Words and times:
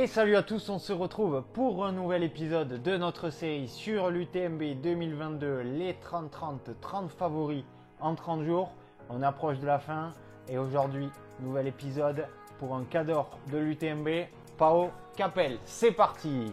Et 0.00 0.06
salut 0.06 0.36
à 0.36 0.44
tous, 0.44 0.68
on 0.68 0.78
se 0.78 0.92
retrouve 0.92 1.42
pour 1.54 1.84
un 1.84 1.90
nouvel 1.90 2.22
épisode 2.22 2.80
de 2.80 2.96
notre 2.96 3.30
série 3.30 3.66
sur 3.66 4.10
l'UTMB 4.10 4.80
2022, 4.80 5.62
les 5.62 5.94
30-30, 5.94 6.78
30 6.80 7.10
favoris 7.10 7.64
en 7.98 8.14
30 8.14 8.44
jours. 8.44 8.70
On 9.10 9.22
approche 9.22 9.58
de 9.58 9.66
la 9.66 9.80
fin 9.80 10.12
et 10.48 10.56
aujourd'hui, 10.56 11.08
nouvel 11.40 11.66
épisode 11.66 12.28
pour 12.60 12.76
un 12.76 12.84
cadre 12.84 13.28
de 13.50 13.58
l'UTMB, 13.58 14.08
Pao 14.56 14.90
Capel. 15.16 15.58
C'est 15.64 15.90
parti 15.90 16.52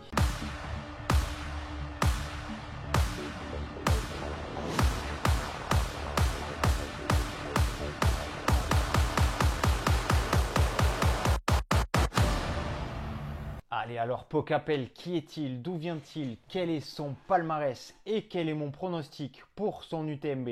Allez, 13.85 13.99
alors 13.99 14.25
Pocapel, 14.25 14.91
qui 14.93 15.15
est-il? 15.15 15.61
D'où 15.61 15.77
vient-il? 15.77 16.39
Quel 16.49 16.71
est 16.71 16.79
son 16.79 17.13
palmarès? 17.27 17.93
Et 18.07 18.23
quel 18.23 18.49
est 18.49 18.55
mon 18.55 18.71
pronostic 18.71 19.43
pour 19.55 19.83
son 19.83 20.07
UTMB 20.07 20.49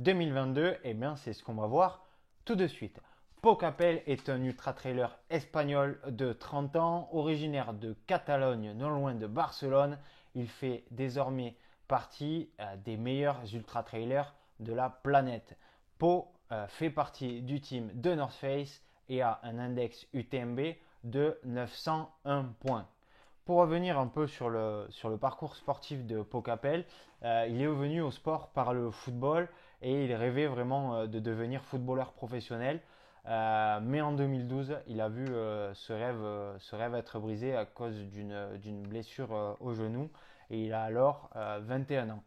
2022 0.00 0.76
Eh 0.84 0.92
bien, 0.92 1.16
c'est 1.16 1.32
ce 1.32 1.42
qu'on 1.42 1.54
va 1.54 1.66
voir 1.66 2.04
tout 2.44 2.56
de 2.56 2.66
suite. 2.66 3.00
Pocapel 3.40 4.02
est 4.04 4.28
un 4.28 4.44
ultra-trailer 4.44 5.18
espagnol 5.30 5.98
de 6.08 6.34
30 6.34 6.76
ans, 6.76 7.08
originaire 7.12 7.72
de 7.72 7.96
Catalogne, 8.06 8.74
non 8.74 8.90
loin 8.90 9.14
de 9.14 9.26
Barcelone. 9.26 9.98
Il 10.34 10.46
fait 10.46 10.84
désormais 10.90 11.56
partie 11.88 12.50
euh, 12.60 12.76
des 12.84 12.98
meilleurs 12.98 13.40
ultra-trailers 13.54 14.34
de 14.60 14.74
la 14.74 14.90
planète. 14.90 15.56
Po 15.96 16.28
euh, 16.52 16.66
fait 16.66 16.90
partie 16.90 17.40
du 17.40 17.62
team 17.62 17.90
de 17.94 18.12
North 18.12 18.34
Face 18.34 18.82
et 19.08 19.22
a 19.22 19.40
un 19.42 19.58
index 19.58 20.06
UTMB 20.12 20.76
de 21.04 21.38
901 21.44 22.44
points. 22.60 22.86
Pour 23.44 23.58
revenir 23.58 23.98
un 23.98 24.06
peu 24.06 24.26
sur 24.26 24.48
le, 24.48 24.86
sur 24.88 25.10
le 25.10 25.18
parcours 25.18 25.54
sportif 25.54 26.06
de 26.06 26.22
Pocapel, 26.22 26.86
euh, 27.24 27.46
il 27.46 27.60
est 27.60 27.66
venu 27.66 28.00
au 28.00 28.10
sport 28.10 28.48
par 28.48 28.72
le 28.72 28.90
football 28.90 29.48
et 29.82 30.06
il 30.06 30.14
rêvait 30.14 30.46
vraiment 30.46 30.96
euh, 30.96 31.06
de 31.06 31.20
devenir 31.20 31.62
footballeur 31.62 32.12
professionnel. 32.12 32.80
Euh, 33.26 33.80
mais 33.82 34.00
en 34.00 34.12
2012, 34.12 34.78
il 34.86 34.98
a 35.02 35.10
vu 35.10 35.26
ce, 35.26 35.92
rêve, 35.92 36.56
ce 36.58 36.74
rêve 36.74 36.94
être 36.94 37.18
brisé 37.18 37.54
à 37.54 37.66
cause 37.66 37.94
d'une 38.08 38.82
blessure 38.88 39.56
au 39.60 39.74
genou 39.74 40.10
et 40.50 40.64
il 40.64 40.72
a 40.74 40.82
alors 40.82 41.30
21 41.34 42.10
ans. 42.10 42.22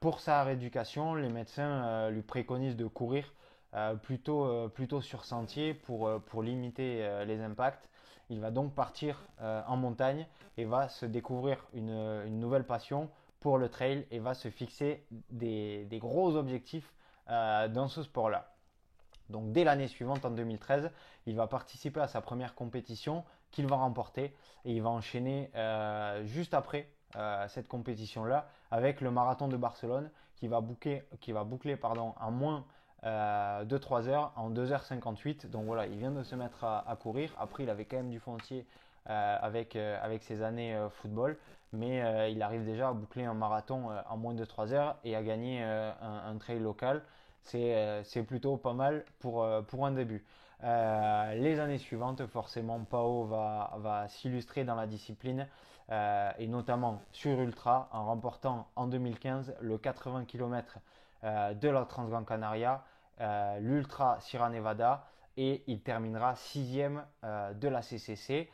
pour 0.00 0.18
sa 0.18 0.42
rééducation, 0.42 1.14
les 1.14 1.28
médecins 1.28 2.10
lui 2.10 2.22
préconisent 2.22 2.74
de 2.74 2.88
courir 2.88 3.32
plutôt, 4.02 4.68
plutôt 4.70 5.00
sur 5.00 5.24
sentier 5.24 5.74
pour, 5.74 6.10
pour 6.22 6.42
limiter 6.42 7.08
les 7.24 7.40
impacts. 7.40 7.88
Il 8.28 8.40
va 8.40 8.50
donc 8.50 8.74
partir 8.74 9.24
euh, 9.40 9.62
en 9.66 9.76
montagne 9.76 10.26
et 10.56 10.64
va 10.64 10.88
se 10.88 11.06
découvrir 11.06 11.64
une, 11.74 12.24
nouvelle 12.40 12.64
passion 12.64 13.08
pour 13.40 13.58
le 13.58 13.68
trail 13.68 14.06
et 14.10 14.18
va 14.18 14.34
se 14.34 14.48
fixer 14.50 15.06
des, 15.30 15.86
gros 16.00 16.34
objectifs 16.34 16.92
euh, 17.30 17.68
dans 17.68 17.88
ce 17.88 18.02
sport-là. 18.02 18.52
Donc 19.30 19.52
dès 19.52 19.64
l'année 19.64 19.88
suivante, 19.88 20.24
en 20.24 20.30
2013, 20.30 20.90
il 21.26 21.36
va 21.36 21.46
participer 21.46 22.00
à 22.00 22.08
sa 22.08 22.20
première 22.20 22.54
compétition 22.54 23.24
qu'il 23.50 23.66
va 23.66 23.76
remporter 23.76 24.34
et 24.64 24.72
il 24.72 24.82
va 24.82 24.90
enchaîner 24.90 25.50
euh, 25.54 26.24
juste 26.24 26.54
après 26.54 26.90
cette 27.48 27.66
compétition-là 27.66 28.46
avec 28.70 29.00
le 29.00 29.10
marathon 29.10 29.48
de 29.48 29.56
Barcelone 29.56 30.10
qui 30.34 30.48
va, 30.48 30.60
boucler 30.60 31.76
pardon, 31.76 32.14
en 32.20 32.30
moins 32.30 32.66
euh, 33.04 33.64
de 33.64 33.78
3 33.78 34.08
heures 34.08 34.32
en 34.36 34.50
2h58. 34.50 35.50
Donc 35.50 35.66
voilà, 35.66 35.86
il 35.86 35.98
vient 35.98 36.10
de 36.10 36.22
se 36.22 36.34
mettre 36.34 36.64
à, 36.64 36.96
courir. 37.00 37.34
Après, 37.38 37.62
il 37.62 37.70
avait 37.70 37.84
quand 37.84 37.96
même 37.96 38.10
du 38.10 38.18
foncier 38.18 38.66
euh, 39.10 39.38
avec, 39.40 39.76
euh, 39.76 39.98
avec 40.02 40.22
ses 40.22 40.42
années 40.42 40.76
football, 40.90 41.36
mais 41.72 42.32
il 42.32 42.42
arrive 42.42 42.64
déjà 42.64 42.88
à 42.88 42.92
boucler 42.92 43.24
un 43.24 43.34
marathon 43.34 43.90
en 44.08 44.16
moins 44.16 44.34
de 44.34 44.44
3 44.44 44.72
heures 44.72 44.96
et 45.04 45.14
à 45.14 45.22
gagner 45.22 45.62
un, 45.62 46.36
trail 46.38 46.58
local. 46.58 47.02
C'est 47.42 48.24
plutôt 48.26 48.56
pas 48.56 48.72
mal 48.72 49.04
pour, 49.20 49.46
pour 49.68 49.86
un 49.86 49.92
début. 49.92 50.24
les 50.62 51.60
années 51.60 51.78
suivantes, 51.78 52.26
forcément, 52.26 52.80
Pao 52.80 53.24
va, 53.24 53.74
va 53.78 54.08
s'illustrer 54.08 54.64
dans 54.64 54.74
la 54.74 54.86
discipline 54.86 55.46
et 55.90 56.46
notamment 56.48 57.02
sur 57.12 57.38
Ultra 57.40 57.88
en 57.92 58.06
remportant 58.06 58.68
en 58.74 58.86
2015 58.86 59.54
le 59.60 59.76
80 59.76 60.24
km 60.24 60.78
de 61.22 61.68
la 61.68 61.84
Transgran 61.84 62.24
Canaria 62.24 62.84
euh, 63.20 63.58
l'Ultra 63.60 64.20
Sierra 64.20 64.50
Nevada 64.50 65.06
et 65.38 65.64
il 65.68 65.80
terminera 65.80 66.34
sixième 66.34 67.02
euh, 67.24 67.54
de 67.54 67.68
la 67.68 67.80
CCC. 67.80 68.50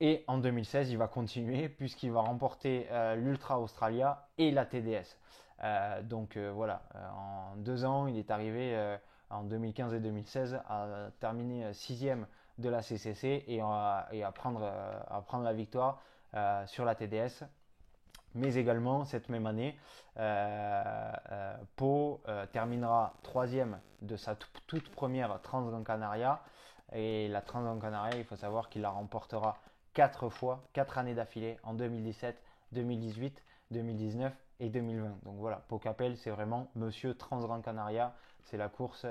Et 0.00 0.24
en 0.26 0.38
2016, 0.38 0.90
il 0.90 0.98
va 0.98 1.08
continuer 1.08 1.68
puisqu'il 1.78 2.12
va 2.12 2.20
remporter 2.20 2.86
euh, 2.90 3.16
l'Ultra 3.16 3.58
Australia 3.58 4.26
et 4.36 4.50
la 4.50 4.66
TDS. 4.66 5.16
donc 6.02 6.36
voilà, 6.36 6.82
en 7.16 7.56
deux 7.56 7.84
ans, 7.84 8.06
il 8.06 8.16
est 8.16 8.30
arrivé 8.30 8.96
en 9.30 9.42
2015 9.42 9.94
et 9.94 10.00
2016 10.00 10.60
à 10.68 11.10
terminer 11.18 11.72
sixième 11.72 12.26
de 12.58 12.68
la 12.68 12.80
CCC 12.80 13.44
et, 13.48 13.60
à 13.60 14.32
prendre 14.32 14.60
la 15.42 15.52
victoire 15.52 16.00
sur 16.66 16.84
la 16.84 16.94
TDS 16.94 17.42
mais 18.34 18.54
également 18.56 19.04
cette 19.04 19.28
même 19.28 19.46
année, 19.46 19.76
euh, 20.18 21.12
euh, 21.30 21.56
Pau 21.76 22.20
euh, 22.28 22.46
terminera 22.46 23.14
troisième 23.22 23.80
de 24.02 24.16
sa 24.16 24.36
toute 24.66 24.88
première 24.90 25.40
Transgran 25.42 25.82
Canaria. 25.82 26.40
Et 26.92 27.28
la 27.28 27.40
Transgran 27.40 27.78
Canaria, 27.78 28.18
il 28.18 28.24
faut 28.24 28.36
savoir 28.36 28.68
qu'il 28.68 28.82
la 28.82 28.90
remportera 28.90 29.58
quatre 29.92 30.28
fois, 30.28 30.62
quatre 30.72 30.98
années 30.98 31.14
d'affilée, 31.14 31.58
en 31.62 31.74
2017, 31.74 32.40
2018, 32.72 33.42
2019 33.70 34.32
et 34.60 34.68
2020. 34.68 35.18
Donc 35.24 35.36
voilà, 35.38 35.64
Pau 35.68 35.78
Capel, 35.78 36.16
c'est 36.16 36.30
vraiment 36.30 36.68
Monsieur 36.74 37.14
Transgran 37.14 37.60
Canaria. 37.60 38.14
C'est 38.44 38.56
la 38.56 38.68
course 38.68 39.06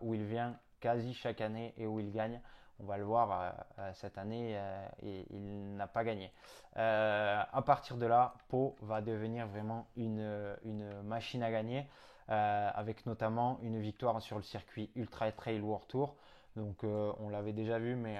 où 0.00 0.14
il 0.14 0.24
vient 0.24 0.56
quasi 0.80 1.12
chaque 1.12 1.40
année 1.40 1.74
et 1.76 1.86
où 1.86 2.00
il 2.00 2.10
gagne. 2.10 2.40
On 2.80 2.84
va 2.84 2.98
le 2.98 3.04
voir 3.04 3.30
euh, 3.30 3.50
euh, 3.78 3.90
cette 3.94 4.18
année, 4.18 4.54
euh, 4.56 4.86
et 5.02 5.26
il 5.30 5.76
n'a 5.76 5.86
pas 5.86 6.04
gagné. 6.04 6.32
à 6.76 7.62
partir 7.64 7.96
de 7.96 8.06
là, 8.06 8.34
Pau 8.48 8.76
va 8.82 9.00
devenir 9.00 9.46
vraiment 9.46 9.86
une, 9.96 11.02
machine 11.04 11.42
à 11.42 11.50
gagner, 11.50 11.86
avec 12.28 13.06
notamment 13.06 13.58
une 13.62 13.80
victoire 13.80 14.20
sur 14.20 14.36
le 14.36 14.42
circuit 14.42 14.90
Ultra 14.96 15.30
Trail 15.32 15.60
World 15.60 15.86
Tour. 15.86 16.16
Donc 16.56 16.82
on 16.82 17.28
l'avait 17.28 17.52
déjà 17.52 17.78
vu, 17.78 17.94
mais 17.94 18.18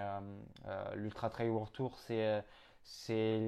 l'Ultra 0.95 1.31
Trail 1.31 1.49
World 1.49 1.73
Tour, 1.73 1.99
c'est 1.99 3.41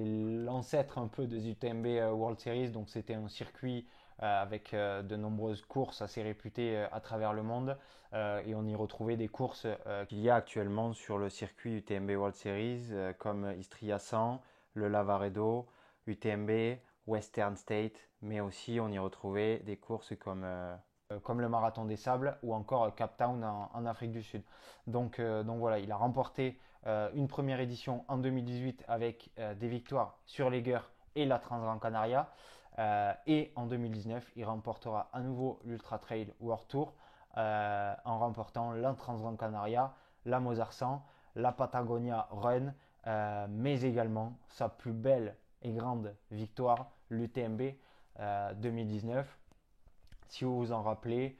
l'ancêtre 0.44 0.98
un 0.98 1.06
peu 1.06 1.26
des 1.28 1.48
UTMB 1.50 1.86
World 2.12 2.40
Series. 2.40 2.70
Donc 2.70 2.88
c'était 2.88 3.14
un 3.14 3.28
circuit 3.28 3.86
avec 4.18 4.72
euh, 4.72 5.02
de 5.02 5.16
nombreuses 5.16 5.62
courses 5.62 6.00
assez 6.02 6.22
réputées 6.22 6.76
euh, 6.76 6.86
à 6.92 7.00
travers 7.00 7.32
le 7.32 7.42
monde. 7.42 7.76
et 8.46 8.54
on 8.54 8.64
y 8.64 8.74
retrouvait 8.74 9.16
des 9.16 9.28
courses 9.28 9.66
qu'il 10.08 10.20
y 10.20 10.30
a 10.30 10.36
actuellement 10.36 10.94
sur 10.94 11.18
le 11.18 11.28
circuit 11.28 11.76
UTMB 11.78 12.10
World 12.10 12.34
Series, 12.34 12.90
comme 13.18 13.52
Istria 13.58 13.98
100, 13.98 14.40
le 14.72 14.88
Lavaredo, 14.88 15.66
UTMB, 16.06 16.78
Western 17.06 17.56
State, 17.56 18.08
mais 18.22 18.40
aussi 18.40 18.80
on 18.80 18.88
y 18.88 18.98
retrouvait 18.98 19.58
des 19.66 19.76
courses 19.76 20.14
comme 20.18 20.46
comme 21.24 21.42
le 21.42 21.48
marathon 21.50 21.84
des 21.84 21.96
sables 21.96 22.38
ou 22.42 22.54
encore 22.54 22.94
Cap 22.94 23.18
Town 23.18 23.44
en, 23.44 23.84
Afrique 23.84 24.12
du 24.12 24.22
Sud. 24.22 24.42
Donc, 24.86 25.20
donc 25.20 25.58
voilà, 25.58 25.78
il 25.78 25.92
a 25.92 25.96
remporté 25.96 26.58
une 26.86 27.28
première 27.28 27.60
édition 27.60 28.04
en 28.08 28.16
2018 28.16 28.84
avec 28.88 29.30
des 29.56 29.68
victoires 29.68 30.18
sur 30.24 30.48
les 30.48 30.62
Gueurs 30.62 30.90
et 31.16 31.26
la 31.26 31.38
Transgran 31.38 31.78
Canaria. 31.78 32.30
Euh, 32.78 33.12
et 33.26 33.52
en 33.56 33.66
2019, 33.66 34.32
il 34.36 34.44
remportera 34.44 35.08
à 35.12 35.20
nouveau 35.20 35.60
l'Ultra 35.64 35.98
Trail 35.98 36.32
World 36.40 36.66
Tour 36.68 36.94
euh, 37.38 37.94
en 38.04 38.18
remportant 38.18 38.72
la 38.72 38.92
Transgran 38.94 39.36
Canaria, 39.36 39.94
la 40.24 40.40
Mozart 40.40 40.72
100, 40.72 41.02
la 41.36 41.52
Patagonia 41.52 42.28
Run, 42.30 42.74
euh, 43.06 43.46
mais 43.48 43.82
également 43.82 44.38
sa 44.48 44.68
plus 44.68 44.92
belle 44.92 45.36
et 45.62 45.72
grande 45.72 46.14
victoire, 46.30 46.90
l'UTMB 47.10 47.62
2019. 48.54 49.38
Si 50.28 50.44
vous 50.44 50.56
vous 50.56 50.72
en 50.72 50.82
rappelez, 50.82 51.38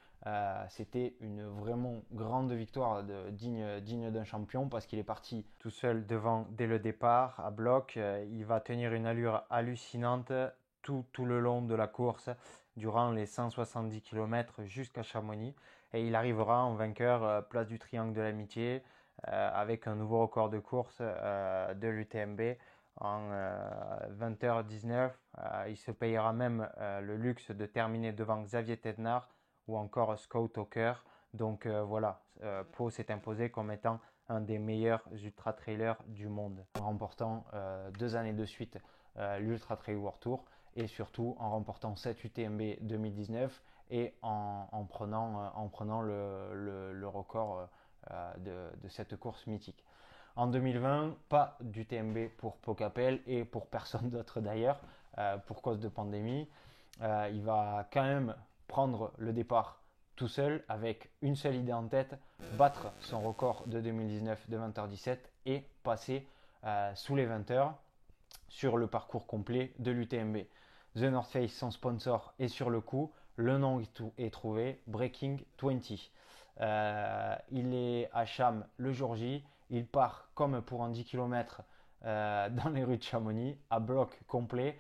c'était 0.68 1.16
une 1.20 1.44
vraiment 1.44 2.02
grande 2.12 2.52
victoire 2.52 3.02
digne, 3.30 3.80
digne 3.80 4.10
d'un 4.10 4.24
champion 4.24 4.68
parce 4.68 4.86
qu'il 4.86 4.98
est 4.98 5.04
parti 5.04 5.46
tout 5.58 5.70
seul 5.70 6.06
devant 6.06 6.46
dès 6.50 6.66
le 6.66 6.78
départ 6.78 7.40
à 7.40 7.50
bloc. 7.50 7.96
il 7.96 8.44
va 8.44 8.60
tenir 8.60 8.92
une 8.92 9.06
allure 9.06 9.42
hallucinante 9.48 10.32
tout, 11.12 11.24
le 11.24 11.40
long 11.40 11.62
de 11.62 11.74
la 11.74 11.88
course, 11.88 12.30
durant 12.76 13.10
les 13.10 13.26
170 13.26 14.02
km 14.02 14.62
jusqu'à 14.64 15.02
Chamonix. 15.02 15.54
Et 15.92 16.06
il 16.06 16.14
arrivera 16.14 16.64
en 16.64 16.74
vainqueur 16.74 17.24
euh, 17.24 17.40
place 17.40 17.66
du 17.66 17.78
Triangle 17.78 18.12
de 18.12 18.20
l'Amitié 18.20 18.82
euh, 19.28 19.50
avec 19.52 19.86
un 19.86 19.96
nouveau 19.96 20.20
record 20.20 20.50
de 20.50 20.58
course 20.58 20.98
euh, 21.00 21.74
de 21.74 21.88
l'UTMB 21.88 22.56
en 22.98 23.28
20h19. 24.18 25.10
il 25.68 25.76
se 25.76 25.90
payera 25.90 26.32
même 26.32 26.66
le 26.78 27.16
luxe 27.18 27.50
de 27.50 27.66
terminer 27.66 28.12
devant 28.12 28.40
Xavier 28.40 28.78
Tednar 28.78 29.28
ou 29.68 29.76
encore 29.76 30.18
Scott 30.18 30.56
Hawker. 30.56 31.04
Donc 31.34 31.66
voilà, 31.66 32.22
Pau 32.72 32.88
s'est 32.88 33.12
imposé 33.12 33.50
comme 33.50 33.70
étant 33.70 34.00
un 34.30 34.40
des 34.40 34.58
meilleurs 34.58 35.02
ultra 35.12 35.52
trailers 35.52 35.98
du 36.06 36.26
monde, 36.28 36.64
en 36.80 36.86
remportant 36.86 37.44
deux 37.98 38.16
années 38.16 38.32
de 38.32 38.46
suite 38.46 38.78
l'Ultra 39.40 39.76
Trail 39.76 39.96
World 39.96 40.18
Tour 40.20 40.46
et 40.76 40.86
surtout 40.86 41.36
en 41.38 41.50
remportant 41.50 41.96
7 41.96 42.22
UTMB 42.24 42.62
2019 42.82 43.62
et 43.90 44.14
en, 44.22 44.84
prenant, 44.88 45.52
en 45.54 45.68
prenant 45.68 46.02
le, 46.02 47.06
record 47.06 47.68
de, 48.38 48.70
de, 48.82 48.88
cette 48.88 49.16
course 49.16 49.46
mythique. 49.46 49.84
En 50.34 50.48
2020, 50.48 51.16
pas 51.28 51.56
d'UTMB 51.60 52.28
pour 52.36 52.56
Pocapel 52.56 53.20
et 53.26 53.44
pour 53.44 53.68
personne 53.68 54.10
d'autre 54.10 54.40
d'ailleurs, 54.40 54.80
pour 55.46 55.62
cause 55.62 55.80
de 55.80 55.88
pandémie. 55.88 56.48
il 57.00 57.42
va 57.42 57.88
quand 57.92 58.02
même 58.02 58.34
prendre 58.66 59.12
le 59.18 59.32
départ 59.32 59.80
tout 60.16 60.28
seul 60.28 60.64
avec 60.68 61.10
une 61.22 61.36
seule 61.36 61.56
idée 61.56 61.72
en 61.72 61.86
tête, 61.86 62.16
battre 62.56 62.90
son 63.00 63.20
record 63.20 63.64
de 63.66 63.80
2019 63.80 64.48
de 64.48 64.56
20h17 64.56 65.18
et 65.44 65.64
passer 65.82 66.26
euh, 66.64 66.94
sous 66.94 67.14
les 67.14 67.26
20h 67.26 67.72
sur 68.48 68.78
le 68.78 68.86
parcours 68.86 69.26
complet 69.26 69.72
de 69.78 69.90
l'UTMB. 69.90 70.38
The 70.96 71.02
North 71.02 71.30
Face, 71.30 71.52
son 71.52 71.70
sponsor, 71.70 72.34
est 72.38 72.48
sur 72.48 72.70
le 72.70 72.80
coup. 72.80 73.12
Le 73.36 73.58
nom 73.58 73.80
est 74.18 74.30
trouvé, 74.32 74.80
Breaking 74.86 75.36
20. 75.62 75.80
Euh, 76.60 77.36
il 77.50 77.74
est 77.74 78.08
à 78.12 78.24
Cham 78.24 78.66
le 78.78 78.92
jour 78.92 79.14
J. 79.14 79.44
Il 79.68 79.86
part 79.86 80.30
comme 80.34 80.62
pour 80.62 80.82
un 80.82 80.90
10 80.90 81.04
km 81.04 81.62
euh, 82.04 82.48
dans 82.48 82.70
les 82.70 82.82
rues 82.82 82.96
de 82.96 83.02
Chamonix, 83.02 83.58
à 83.68 83.78
bloc 83.78 84.18
complet. 84.26 84.78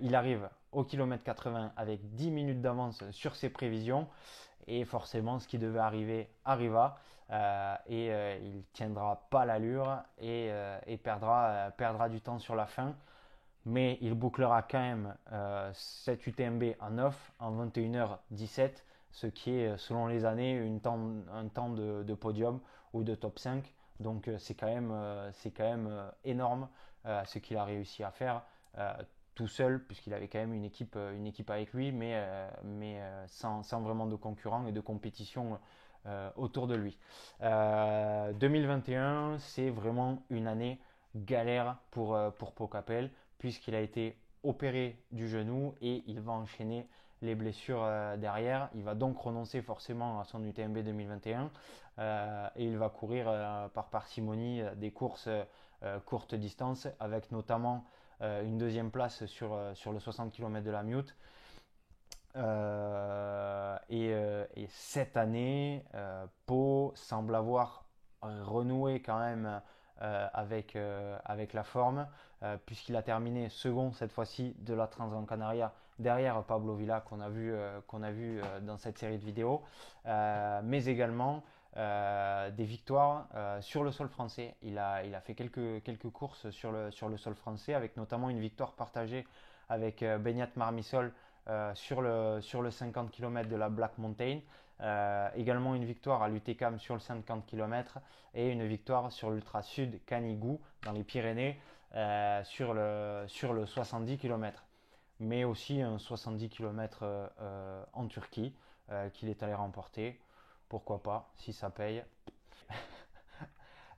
il 0.00 0.14
arrive 0.14 0.48
au 0.72 0.82
kilomètre 0.82 1.22
80 1.22 1.72
avec 1.76 2.14
10 2.14 2.30
minutes 2.30 2.60
d'avance 2.60 3.08
sur 3.12 3.36
ses 3.36 3.48
prévisions. 3.48 4.08
Et 4.66 4.84
forcément, 4.84 5.38
ce 5.38 5.46
qui 5.46 5.58
devait 5.58 5.78
arriver 5.78 6.28
arriva. 6.44 6.98
Euh, 7.30 7.74
et 7.86 8.12
euh, 8.12 8.38
il 8.42 8.64
tiendra 8.72 9.26
pas 9.30 9.46
l'allure 9.46 10.02
et, 10.18 10.48
euh, 10.50 10.78
perdra, 11.02 11.70
perdra 11.76 12.08
du 12.08 12.20
temps 12.20 12.38
sur 12.38 12.54
la 12.54 12.66
fin. 12.66 12.94
Mais 13.66 13.98
il 14.02 14.14
bouclera 14.14 14.62
quand 14.62 14.80
même 14.80 15.14
cette 15.72 16.26
UTMB 16.26 16.74
en 16.80 16.90
9 16.90 17.32
en 17.38 17.66
21h17, 17.66 18.84
ce 19.10 19.26
qui 19.26 19.52
est 19.52 19.76
selon 19.78 20.06
les 20.06 20.24
années 20.24 20.54
une 20.54 20.80
temps, 20.80 21.00
un 21.32 21.48
temps 21.48 21.70
de, 21.70 22.14
podium 22.14 22.60
ou 22.92 23.04
de 23.04 23.14
top 23.14 23.38
5. 23.38 23.72
Donc 24.00 24.28
c'est 24.38 24.54
quand 24.54 24.66
même, 24.66 24.92
c'est 25.32 25.50
quand 25.50 25.64
même 25.64 25.90
énorme 26.24 26.68
ce 27.04 27.38
qu'il 27.38 27.56
a 27.56 27.64
réussi 27.64 28.04
à 28.04 28.10
faire 28.10 28.42
tout 29.34 29.48
seul, 29.48 29.82
puisqu'il 29.84 30.14
avait 30.14 30.28
quand 30.28 30.38
même 30.38 30.54
une 30.54 30.64
équipe, 30.64 30.94
euh, 30.96 31.16
une 31.16 31.26
équipe 31.26 31.50
avec 31.50 31.72
lui, 31.72 31.92
mais, 31.92 32.12
euh, 32.14 32.48
mais 32.62 33.00
euh, 33.00 33.26
sans, 33.26 33.62
sans, 33.62 33.80
vraiment 33.80 34.06
de 34.06 34.16
concurrents 34.16 34.66
et 34.66 34.72
de 34.72 34.80
compétition 34.80 35.58
autour 36.36 36.66
de 36.66 36.74
lui. 36.74 36.98
2021, 37.40 39.38
c'est 39.38 39.70
vraiment 39.70 40.22
une 40.28 40.46
année 40.46 40.78
galère 41.16 41.78
pour, 41.90 42.18
pour 42.36 42.52
Pocapel, 42.52 43.10
puisqu'il 43.44 43.74
a 43.74 43.80
été 43.80 44.16
opéré 44.42 45.04
du 45.12 45.28
genou 45.28 45.74
et 45.82 46.02
il 46.06 46.18
va 46.18 46.32
enchaîner 46.32 46.88
les 47.20 47.34
blessures 47.34 47.86
derrière. 48.16 48.70
Il 48.74 48.82
va 48.82 48.94
donc 48.94 49.18
renoncer 49.18 49.60
forcément 49.60 50.18
à 50.18 50.24
son 50.24 50.42
UTMB 50.42 50.78
2021 50.78 51.50
et 52.56 52.64
il 52.64 52.78
va 52.78 52.88
courir 52.88 53.26
par 53.74 53.90
parcimonie 53.90 54.62
des 54.76 54.92
courses 54.92 55.28
courte 56.06 56.34
distance 56.34 56.88
avec 57.00 57.32
notamment 57.32 57.84
euh, 58.22 58.42
une 58.44 58.56
deuxième 58.56 58.90
place 58.90 59.26
sur, 59.26 59.52
euh, 59.52 59.74
le 59.92 59.98
60 59.98 60.32
km 60.32 60.64
de 60.64 60.70
la 60.70 60.82
Mute. 60.82 61.14
Euh, 62.36 63.76
et, 63.90 64.66
cette 64.68 65.16
année, 65.16 65.84
Pau 66.46 66.92
semble 66.96 67.34
avoir 67.34 67.84
renoué 68.22 69.02
quand 69.02 69.18
même 69.18 69.60
avec, 70.00 70.76
avec 71.24 71.52
la 71.52 71.62
forme, 71.62 72.06
puisqu'il 72.66 72.96
a 72.96 73.02
terminé 73.02 73.48
second 73.48 73.92
cette 73.92 74.12
fois-ci 74.12 74.54
de 74.58 74.74
la 74.74 74.86
Transgran 74.86 75.24
Canaria 75.24 75.72
derrière 75.98 76.42
Pablo 76.42 76.74
Villa 76.74 77.00
qu'on 77.00 77.20
a 77.20 77.28
vu, 77.28 77.54
qu'on 77.86 78.02
a 78.02 78.10
vu 78.10 78.40
dans 78.62 78.76
cette 78.76 78.98
série 78.98 79.18
de 79.18 79.24
vidéos, 79.24 79.62
mais 80.04 80.84
également 80.86 81.42
euh, 81.76 82.52
des 82.52 82.64
victoires 82.64 83.26
euh, 83.34 83.60
sur 83.60 83.82
le 83.82 83.90
sol 83.90 84.08
français. 84.08 84.54
Il 84.62 84.78
a, 84.78 85.02
il 85.02 85.12
a 85.12 85.20
fait 85.20 85.34
quelques, 85.34 85.82
quelques 85.82 86.08
courses 86.08 86.48
sur 86.50 86.70
le, 86.70 86.92
sur 86.92 87.08
le 87.08 87.16
sol 87.16 87.34
français, 87.34 87.74
avec 87.74 87.96
notamment 87.96 88.30
une 88.30 88.38
victoire 88.38 88.74
partagée 88.74 89.26
avec 89.68 90.04
euh, 90.04 90.18
Benyat 90.18 90.50
Marmisol 90.54 91.12
sur, 91.74 92.00
le, 92.00 92.40
sur 92.40 92.62
le 92.62 92.70
50 92.70 93.10
km 93.10 93.50
de 93.50 93.56
la 93.56 93.68
Black 93.68 93.98
Mountain. 93.98 94.38
Également 95.36 95.74
une 95.74 95.84
victoire 95.84 96.22
à 96.22 96.28
l'UTCAM 96.28 96.78
sur 96.78 96.94
le 96.94 97.00
50 97.00 97.46
km 97.46 97.98
et 98.34 98.50
une 98.50 98.66
victoire 98.66 99.12
sur 99.12 99.30
l'Ultra 99.30 99.62
Sud 99.62 100.04
Canigou 100.04 100.60
dans 100.82 100.92
les 100.92 101.04
Pyrénées 101.04 101.58
sur, 102.42 102.74
le, 102.74 103.24
sur 103.28 103.52
le 103.52 103.66
70 103.66 104.18
km. 104.18 104.64
Mais 105.20 105.44
aussi 105.44 105.80
un 105.80 105.98
70 105.98 106.48
km 106.50 107.30
en 107.92 108.06
Turquie 108.08 108.52
qu'il 109.14 109.28
est 109.28 109.42
allé 109.42 109.54
remporter 109.54 110.20
pourquoi 110.68 111.02
pas, 111.02 111.30
si 111.36 111.52
ça 111.52 111.70
paye. 111.70 112.02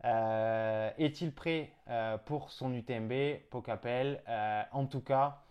Euh, 0.04 0.90
est-il 0.98 1.32
prêt 1.32 1.72
euh, 1.88 2.16
pour 2.18 2.52
son 2.52 2.72
UTMB 2.72 3.40
Pocapel? 3.50 4.22
Euh, 4.28 4.62
En 4.70 4.86
tout 4.86 5.00
cas, 5.00 5.42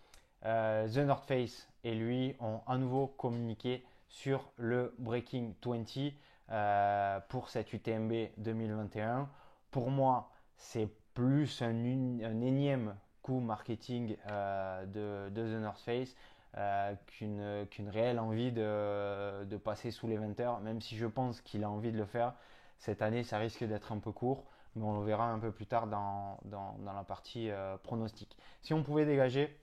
The 0.44 0.98
North 0.98 1.26
Face 1.26 1.68
et 1.84 1.94
lui 1.94 2.38
ont 2.40 2.62
à 2.66 2.78
nouveau 2.78 3.08
communiqué 3.08 3.84
sur 4.16 4.50
le 4.56 4.96
Breaking 4.98 5.54
20 5.62 7.22
pour 7.28 7.50
cette 7.50 7.74
UTMB 7.74 8.14
2021. 8.38 9.30
Pour 9.72 9.92
moi, 9.92 10.32
c'est 10.56 10.88
plus 11.14 11.62
un, 11.62 11.84
énième 11.84 12.96
coup 13.22 13.42
marketing 13.42 14.16
de, 14.26 15.30
de, 15.30 15.58
The 15.58 15.62
North 15.62 15.82
Face. 15.82 16.16
Euh, 16.58 16.96
qu'une 17.08 17.90
réelle 17.90 18.18
envie 18.18 18.54
de, 18.54 19.58
passer 19.58 19.92
sous 19.92 20.08
les 20.08 20.16
20 20.16 20.40
heures, 20.40 20.62
même 20.62 20.80
si 20.80 20.96
je 20.96 21.06
pense 21.06 21.42
qu'il 21.42 21.66
a 21.66 21.70
envie 21.70 21.92
de 21.92 21.98
le 21.98 22.06
faire. 22.06 22.34
Cette 22.78 23.02
année, 23.02 23.24
ça 23.24 23.38
risque 23.38 23.66
d'être 23.66 23.92
un 23.92 24.00
peu 24.00 24.14
court, 24.14 24.46
mais 24.76 24.86
on 24.86 25.02
le 25.02 25.06
verra 25.06 25.30
un 25.30 25.40
peu 25.40 25.52
plus 25.52 25.66
tard 25.66 25.88
dans, 25.88 26.40
la 26.86 27.04
partie 27.04 27.50
euh, 27.50 27.76
pronostic. 27.84 28.38
Si 28.62 28.74
on 28.74 28.82
pouvait 28.82 29.06
dégager 29.06 29.60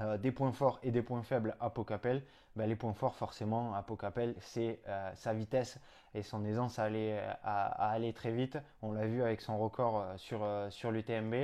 euh, 0.00 0.18
des 0.18 0.32
points 0.32 0.52
forts 0.52 0.78
et 0.82 0.90
des 0.90 1.02
points 1.02 1.22
faibles 1.22 1.56
à 1.60 1.70
Pocapel, 1.70 2.22
ben, 2.56 2.68
les 2.68 2.76
points 2.76 2.94
forts 2.94 3.14
forcément 3.14 3.74
à 3.74 3.82
Pocapel, 3.82 4.34
c'est 4.40 4.80
sa 5.14 5.32
vitesse 5.32 5.78
et 6.14 6.22
son 6.22 6.44
aisance 6.44 6.80
à 6.80 6.84
aller, 6.84 8.12
très 8.12 8.32
vite. 8.32 8.58
On 8.82 8.92
l'a 8.92 9.06
vu 9.06 9.22
avec 9.22 9.40
son 9.40 9.58
record 9.58 10.04
sur, 10.16 10.44
sur 10.70 10.90
l'UTMB. 10.90 11.34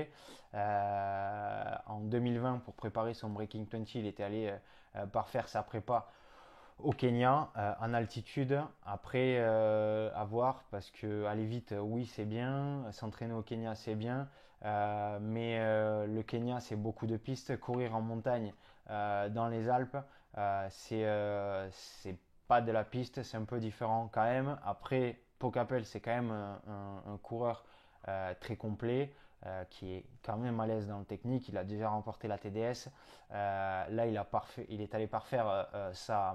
en 0.54 2.00
2020, 2.00 2.62
pour 2.64 2.74
préparer 2.74 3.14
son 3.14 3.30
Breaking 3.30 3.64
20, 3.70 3.94
il 3.94 4.06
était 4.06 4.24
allé 4.24 4.52
euh, 4.96 5.06
par 5.06 5.28
faire 5.28 5.48
sa 5.48 5.62
prépa 5.62 6.06
au 6.78 6.92
Kenya 6.92 7.50
euh, 7.56 7.72
en 7.80 7.94
altitude. 7.94 8.60
Après, 8.86 9.38
euh, 9.38 10.10
à 10.14 10.24
voir 10.24 10.64
parce 10.70 10.90
que 10.92 11.24
aller 11.24 11.46
vite, 11.46 11.74
oui, 11.80 12.06
c'est 12.06 12.24
bien. 12.24 12.84
S'entraîner 12.92 13.34
au 13.34 13.42
Kenya, 13.42 13.74
c'est 13.74 13.96
bien. 13.96 14.28
Mais 14.62 15.58
le 16.06 16.22
Kenya, 16.22 16.60
c'est 16.60 16.76
beaucoup 16.76 17.06
de 17.06 17.16
pistes. 17.16 17.58
Courir 17.60 17.94
en 17.94 18.00
montagne 18.00 18.52
dans 18.88 19.48
les 19.50 19.68
Alpes, 19.68 19.96
c'est 20.70 21.06
pas 22.48 22.60
de 22.60 22.72
la 22.72 22.84
piste, 22.84 23.22
c'est 23.22 23.36
un 23.36 23.44
peu 23.44 23.58
différent 23.60 24.08
quand 24.12 24.24
même. 24.24 24.58
Après, 24.64 25.18
Pocapel, 25.38 25.84
c'est 25.84 26.00
quand 26.00 26.14
même 26.14 26.32
un 26.32 27.18
coureur 27.22 27.64
très 28.40 28.56
complet. 28.56 29.12
Euh, 29.46 29.62
qui 29.68 29.92
est 29.92 30.06
quand 30.22 30.38
même 30.38 30.58
à 30.58 30.66
l'aise 30.66 30.86
dans 30.86 30.98
le 30.98 31.04
technique. 31.04 31.50
Il 31.50 31.58
a 31.58 31.64
déjà 31.64 31.90
remporté 31.90 32.28
la 32.28 32.38
TDS. 32.38 32.88
Euh, 33.32 33.84
là, 33.90 34.06
il, 34.06 34.16
a 34.16 34.24
parfait, 34.24 34.64
il 34.70 34.80
est 34.80 34.94
allé 34.94 35.06
parfaire 35.06 35.68
euh, 35.74 35.92
sa, 35.92 36.34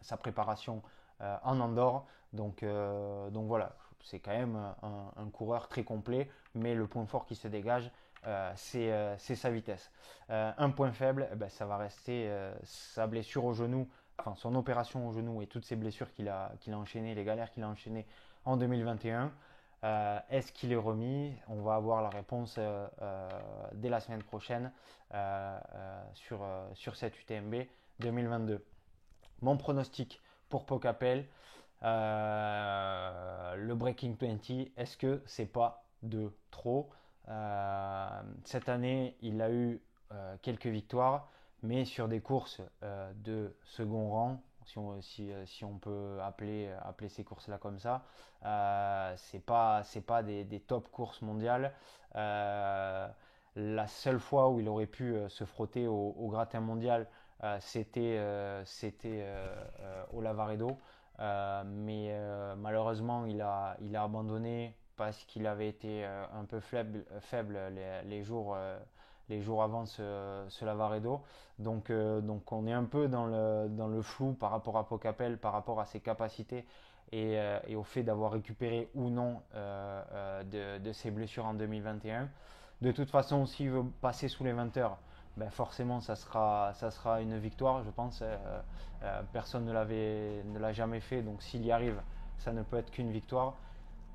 sa, 0.00 0.16
préparation 0.16 0.80
en 1.20 1.58
Andorre. 1.58 2.06
Donc, 2.32 2.64
donc 3.30 3.48
voilà, 3.48 3.74
c'est 4.02 4.18
quand 4.18 4.36
même 4.36 4.56
un, 4.82 5.28
coureur 5.30 5.68
très 5.68 5.84
complet. 5.84 6.30
Mais 6.54 6.74
le 6.74 6.86
point 6.86 7.06
fort 7.06 7.26
qui 7.26 7.34
se 7.34 7.48
dégage, 7.48 7.90
c'est 8.54 9.18
sa 9.18 9.50
vitesse. 9.50 9.90
un 10.28 10.70
point 10.70 10.92
faible, 10.92 11.28
eh 11.32 11.36
ben, 11.36 11.48
ça 11.48 11.66
va 11.66 11.76
rester 11.76 12.30
sa 12.64 13.06
blessure 13.06 13.44
au 13.44 13.52
genou, 13.52 13.88
enfin 14.18 14.34
son 14.34 14.54
opération 14.54 15.08
au 15.08 15.12
genou 15.12 15.42
et 15.42 15.46
toutes 15.46 15.64
ces 15.64 15.76
blessures 15.76 16.12
qu'il 16.12 16.28
a, 16.28 16.52
enchaînées, 16.72 17.14
les 17.14 17.24
galères 17.24 17.50
qu'il 17.50 17.62
a 17.62 17.68
enchaînées 17.68 18.06
en 18.44 18.56
2021. 18.56 19.32
Euh, 19.84 20.18
est-ce 20.30 20.52
qu'il 20.52 20.72
est 20.72 20.76
remis? 20.76 21.34
On 21.48 21.60
va 21.60 21.74
avoir 21.74 22.02
la 22.02 22.08
réponse 22.08 22.56
euh, 22.58 22.88
euh, 23.02 23.28
dès 23.74 23.88
la 23.88 24.00
semaine 24.00 24.22
prochaine 24.22 24.72
sur, 26.14 26.44
sur 26.74 26.96
cette 26.96 27.18
UTMB 27.20 27.54
2022. 28.00 28.64
Mon 29.40 29.56
pronostic 29.56 30.20
pour 30.48 30.66
Pocapel, 30.66 31.26
le 31.86 33.74
Breaking 33.74 34.16
20, 34.20 34.68
est-ce 34.76 34.96
que 34.96 35.22
c'est 35.26 35.46
pas 35.46 35.84
de 36.02 36.32
trop? 36.50 36.90
Cette 38.44 38.68
année, 38.68 39.16
il 39.20 39.40
a 39.40 39.50
eu 39.50 39.80
quelques 40.42 40.66
victoires, 40.66 41.28
mais 41.62 41.84
sur 41.84 42.08
des 42.08 42.20
courses 42.20 42.60
de 42.82 43.56
second 43.64 44.10
rang, 44.10 44.42
si 45.00 45.64
on, 45.64 45.78
peut 45.78 46.18
appeler, 46.22 46.70
ces 47.08 47.24
courses-là 47.24 47.58
comme 47.58 47.78
ça. 47.78 48.02
Euh, 48.44 49.14
c'est 49.16 49.44
pas, 49.44 49.82
pas 50.06 50.22
des, 50.22 50.60
top 50.66 50.90
courses 50.90 51.22
mondiales. 51.22 51.72
la 52.14 53.86
seule 53.86 54.20
fois 54.20 54.50
où 54.50 54.60
il 54.60 54.68
aurait 54.68 54.86
pu 54.86 55.16
se 55.28 55.44
frotter 55.44 55.86
au, 55.86 56.14
au 56.18 56.28
gratin 56.28 56.60
mondial, 56.60 57.06
c'était 57.60 58.20
au 60.12 60.20
Lavaredo. 60.20 60.78
Mais 61.18 62.18
malheureusement, 62.56 63.26
il 63.26 63.40
a, 63.40 63.76
il 63.80 63.96
a 63.96 64.02
abandonné 64.02 64.74
parce 64.96 65.24
qu'il 65.24 65.46
avait 65.46 65.68
été 65.68 66.04
un 66.04 66.44
peu 66.44 66.60
faible, 66.60 67.04
faible 67.20 67.58
les, 67.74 68.02
les 68.04 68.22
jours 68.22 68.56
les 69.28 69.40
jours 69.40 69.62
avant 69.62 69.86
ce, 69.86 70.44
ce 70.48 70.64
Lavaredo. 70.64 71.22
Donc, 71.58 71.90
euh, 71.90 72.20
donc 72.20 72.52
on 72.52 72.66
est 72.66 72.72
un 72.72 72.84
peu 72.84 73.08
dans 73.08 73.26
le, 73.26 73.68
dans 73.68 73.88
le 73.88 74.02
flou 74.02 74.32
par 74.34 74.50
rapport 74.50 74.76
à 74.76 74.86
Pocapel, 74.86 75.38
par 75.38 75.52
rapport 75.52 75.80
à 75.80 75.86
ses 75.86 76.00
capacités 76.00 76.64
et, 77.12 77.38
euh, 77.38 77.58
au 77.76 77.82
fait 77.82 78.02
d'avoir 78.02 78.32
récupéré 78.32 78.88
ou 78.94 79.10
non 79.10 79.42
euh, 79.54 80.42
de, 80.44 80.78
de, 80.78 80.92
ses 80.92 81.10
blessures 81.10 81.46
en 81.46 81.54
2021. 81.54 82.28
De 82.82 82.92
toute 82.92 83.10
façon, 83.10 83.46
s'il 83.46 83.70
veut 83.70 83.84
passer 84.00 84.28
sous 84.28 84.44
les 84.44 84.52
20 84.52 84.76
heures, 84.76 84.98
ben 85.36 85.50
forcément 85.50 86.00
ça 86.00 86.16
sera, 86.16 86.72
une 87.20 87.38
victoire, 87.38 87.82
je 87.84 87.90
pense. 87.90 88.22
personne 89.32 89.64
ne 89.64 89.72
l'avait, 89.72 90.42
ne 90.44 90.58
l'a 90.58 90.72
jamais 90.72 91.00
fait, 91.00 91.22
donc 91.22 91.42
s'il 91.42 91.64
y 91.64 91.72
arrive, 91.72 92.00
ça 92.38 92.52
ne 92.52 92.62
peut 92.62 92.76
être 92.76 92.90
qu'une 92.90 93.10
victoire. 93.10 93.54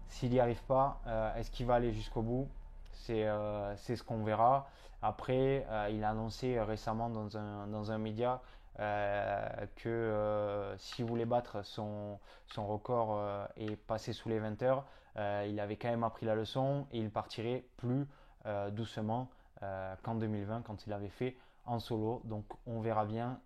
S'il 0.08 0.32
n'y 0.32 0.40
arrive 0.40 0.62
pas, 0.64 1.02
est-ce 1.38 1.52
qu'il 1.52 1.66
va 1.66 1.76
aller 1.76 1.94
jusqu'au 1.94 2.22
bout? 2.22 2.50
C'est, 2.92 3.26
ce 3.26 4.04
qu'on 4.04 4.24
verra. 4.24 4.68
Après, 5.02 5.66
euh, 5.70 5.90
il 5.92 6.04
a 6.04 6.10
annoncé 6.10 6.60
récemment 6.62 7.10
dans 7.10 7.92
un, 7.92 7.98
média 7.98 8.42
euh, 8.80 9.50
que 9.76 9.90
euh, 9.90 10.78
s'il 10.78 11.06
voulait 11.06 11.26
battre 11.26 11.64
son, 11.66 12.20
son 12.48 12.68
record 12.68 13.20
et 13.58 13.76
passer 13.76 14.14
sous 14.14 14.30
les 14.30 14.40
20 14.40 14.62
heures, 14.62 14.86
il 15.18 15.60
avait 15.60 15.76
quand 15.76 15.90
même 15.90 16.04
appris 16.04 16.26
la 16.26 16.36
leçon 16.36 16.88
et 16.92 17.00
il 17.00 17.10
partirait 17.10 17.66
plus 17.78 18.08
doucement 18.72 19.30
qu'en 20.04 20.16
2020 20.16 20.62
quand 20.62 20.86
il 20.88 20.94
avait 20.94 21.10
fait 21.10 21.36
en 21.66 21.80
solo. 21.80 22.22
Donc 22.26 22.46
on 22.66 22.80
verra 22.82 23.06
bien 23.06 23.40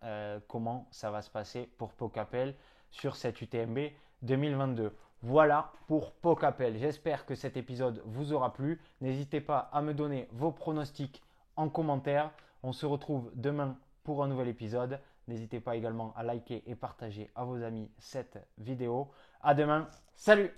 comment 0.48 0.88
ça 0.92 1.12
va 1.12 1.22
se 1.22 1.30
passer 1.30 1.70
pour 1.78 1.94
Pocapel 1.94 2.56
sur 2.92 3.16
cette 3.16 3.42
UTMB 3.42 3.80
2022. 4.22 4.96
Voilà 5.22 5.72
pour 5.88 6.12
Pocapel. 6.14 6.78
J'espère 6.78 7.26
que 7.26 7.36
cet 7.36 7.58
épisode 7.58 8.02
vous 8.06 8.34
aura 8.34 8.54
plu. 8.54 8.80
N'hésitez 9.02 9.42
pas 9.42 9.70
à 9.74 9.82
me 9.82 9.94
donner 9.94 10.28
vos 10.32 10.52
pronostics 10.52 11.24
en 11.56 11.70
commentaire. 11.70 12.32
On 12.64 12.74
se 12.74 12.86
retrouve 12.86 13.32
demain 13.34 13.78
pour 14.04 14.24
un 14.24 14.28
nouvel 14.28 14.48
épisode. 14.48 15.00
N'hésitez 15.28 15.60
pas 15.60 15.76
également 15.76 16.14
à 16.16 16.24
liker 16.24 16.64
et 16.68 16.76
partager 16.76 17.32
à 17.36 17.44
vos 17.44 17.64
amis 17.64 17.90
cette 17.98 18.38
vidéo. 18.60 19.10
À 19.42 19.56
demain. 19.56 19.88
Salut 20.16 20.54